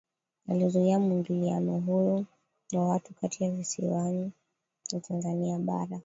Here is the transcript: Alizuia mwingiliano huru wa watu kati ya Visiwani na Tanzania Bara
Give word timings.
Alizuia 0.49 0.99
mwingiliano 0.99 1.79
huru 1.79 2.25
wa 2.73 2.89
watu 2.89 3.13
kati 3.13 3.43
ya 3.43 3.51
Visiwani 3.51 4.31
na 4.93 4.99
Tanzania 4.99 5.59
Bara 5.59 5.99